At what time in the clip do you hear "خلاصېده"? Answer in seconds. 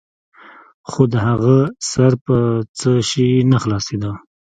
3.63-4.11